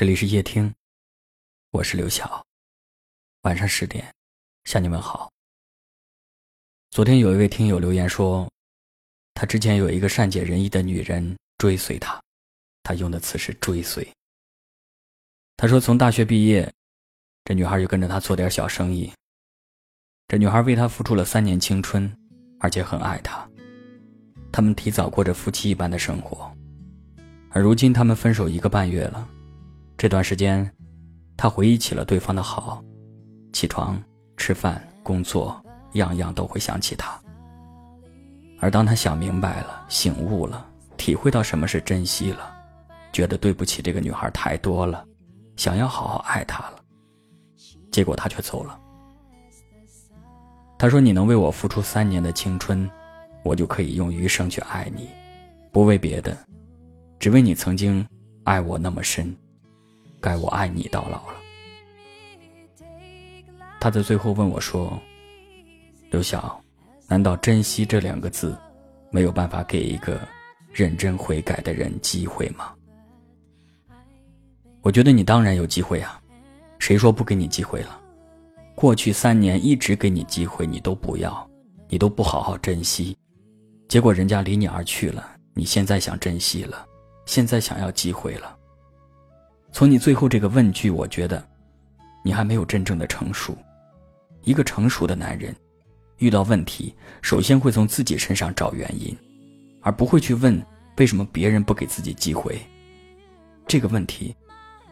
[0.00, 0.72] 这里是夜听，
[1.72, 2.42] 我是刘晓。
[3.42, 4.10] 晚上十点，
[4.64, 5.30] 向你们好。
[6.88, 8.50] 昨天有一位听友留言说，
[9.34, 12.18] 他之前有一个善解人意的女人追随他，
[12.82, 14.10] 他用的词是追随。
[15.58, 16.72] 他说从大学毕业，
[17.44, 19.12] 这女孩就跟着他做点小生意。
[20.28, 22.10] 这女孩为他付出了三年青春，
[22.58, 23.46] 而且很爱他。
[24.50, 26.50] 他们提早过着夫妻一般的生活，
[27.50, 29.28] 而如今他们分手一个半月了。
[30.00, 30.66] 这段时间，
[31.36, 32.82] 他回忆起了对方的好，
[33.52, 34.02] 起床、
[34.34, 37.20] 吃饭、工作，样样都会想起他。
[38.60, 42.50] 而当他想明白了、醒悟了、体会到什么是珍惜了，
[43.12, 45.06] 觉得对不起这个女孩太多了，
[45.56, 46.78] 想要好好爱她了，
[47.92, 48.80] 结果他却走了。
[50.78, 52.90] 他说：“你能为我付出三年的青春，
[53.44, 55.10] 我就可以用余生去爱你，
[55.70, 56.34] 不为别的，
[57.18, 58.02] 只为你曾经
[58.44, 59.30] 爱我那么深。”
[60.20, 61.36] 该我爱你到老了。
[63.80, 65.00] 他在最后问我说
[66.12, 66.62] ：“刘晓，
[67.08, 68.56] 难道珍惜这两个字，
[69.10, 70.20] 没有办法给一个
[70.70, 72.74] 认真悔改的人机会吗？”
[74.82, 76.20] 我觉得你当然有机会啊，
[76.78, 78.00] 谁说不给你机会了？
[78.74, 81.48] 过去三年一直给你机会，你都不要，
[81.88, 83.16] 你都不好好珍惜，
[83.88, 85.36] 结果人家离你而去了。
[85.52, 86.86] 你现在想珍惜了，
[87.26, 88.56] 现在想要机会了。
[89.72, 91.42] 从你最后这个问句，我觉得，
[92.24, 93.56] 你还没有真正的成熟。
[94.42, 95.54] 一个成熟的男人，
[96.18, 99.16] 遇到问题，首先会从自己身上找原因，
[99.80, 100.60] 而不会去问
[100.96, 102.60] 为什么别人不给自己机会。
[103.66, 104.34] 这个问题，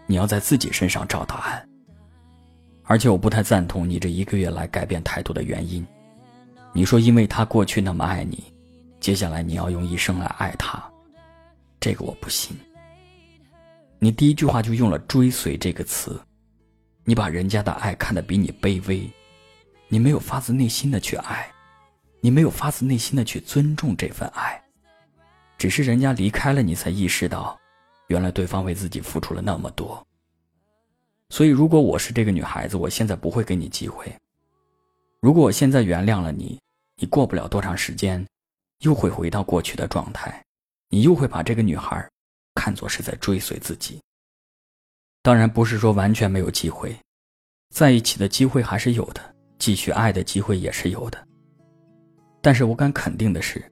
[0.06, 1.68] 你要在自己身上找答案。
[2.84, 5.86] 而且我不太赞同你这一个月来改变态度的原因。
[6.72, 8.44] 你说因为他过去那么爱你，
[9.00, 10.82] 接下来你要用一生来爱他，
[11.80, 12.56] 这个我不信。
[14.00, 16.20] 你第一句话就用了“追随”这个词，
[17.02, 19.10] 你把人家的爱看得比你卑微，
[19.88, 21.50] 你没有发自内心的去爱，
[22.20, 24.62] 你没有发自内心的去尊重这份爱，
[25.58, 27.58] 只是人家离开了你才意识到，
[28.06, 30.00] 原来对方为自己付出了那么多。
[31.30, 34.06] 所以，如果我是这个女孩子，我现在不会给你机会。
[35.20, 36.56] 如果我现在原谅了你，
[36.96, 38.24] 你过不了多长时间，
[38.78, 40.40] 又会回到过去的状态，
[40.88, 42.08] 你又会把这个女孩。
[42.58, 44.00] 看作是在追随自己。
[45.22, 46.92] 当然不是说完全没有机会，
[47.72, 49.20] 在一起的机会还是有的，
[49.58, 51.24] 继续爱的机会也是有的。
[52.42, 53.62] 但是我敢肯定的是，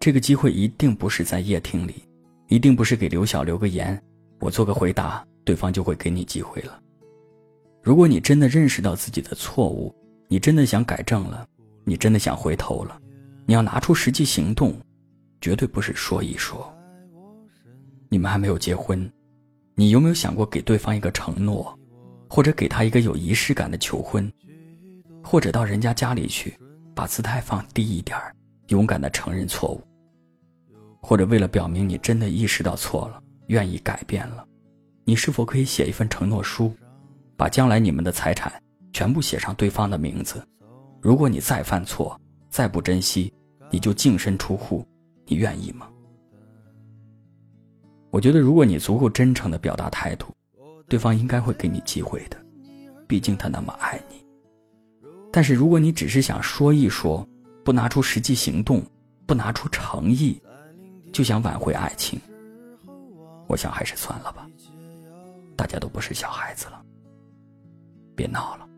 [0.00, 2.02] 这个机会一定不是在夜听里，
[2.48, 4.00] 一定不是给刘晓留个言，
[4.40, 6.80] 我做个回答，对方就会给你机会了。
[7.80, 9.94] 如果你真的认识到自己的错误，
[10.28, 11.46] 你真的想改正了，
[11.84, 12.98] 你真的想回头了，
[13.46, 14.74] 你要拿出实际行动，
[15.40, 16.72] 绝对不是说一说。
[18.12, 19.10] 你们还没有结婚，
[19.74, 21.74] 你有没有想过给对方一个承诺，
[22.28, 24.30] 或者给他一个有仪式感的求婚，
[25.24, 26.54] 或者到人家家里去，
[26.94, 28.18] 把姿态放低一点
[28.68, 29.80] 勇敢的承认错误，
[31.00, 34.46] 或者为了表明你真的意识到错了，愿意改变了，
[35.04, 36.70] 你是否可以写一份承诺书，
[37.34, 38.52] 把将来你们的财产
[38.92, 40.46] 全部写上对方的名字？
[41.00, 42.20] 如果你再犯错，
[42.50, 43.32] 再不珍惜，
[43.70, 44.86] 你就净身出户，
[45.24, 45.88] 你愿意吗？
[48.12, 50.26] 我觉得，如果你足够真诚的表达态度，
[50.86, 52.36] 对方应该会给你机会的，
[53.08, 54.22] 毕竟他那么爱你。
[55.32, 57.26] 但是，如果你只是想说一说，
[57.64, 58.82] 不拿出实际行动，
[59.24, 60.38] 不拿出诚意，
[61.10, 62.20] 就想挽回爱情，
[63.46, 64.46] 我想还是算了吧。
[65.56, 66.82] 大家都不是小孩子了，
[68.14, 68.68] 别闹了。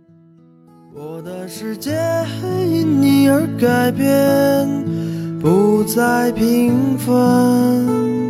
[0.94, 1.90] 我的世界
[2.40, 8.23] 因你而改变，不再平凡。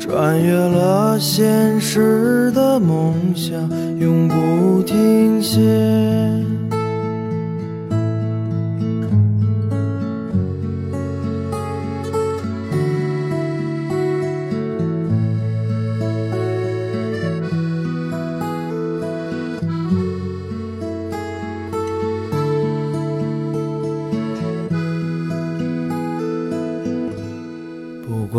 [0.00, 3.60] 穿越了现实的梦想，
[3.98, 5.60] 永不停歇。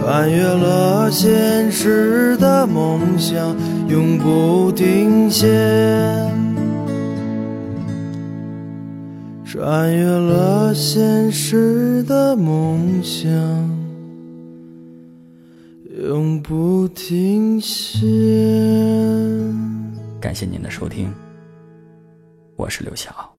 [0.00, 3.54] 穿越了现实的梦想，
[3.88, 5.46] 永不停歇。
[9.44, 13.30] 穿越了现实的梦想，
[16.06, 18.06] 永不停歇。
[20.20, 21.12] 感谢您的收听，
[22.56, 23.37] 我是刘晓。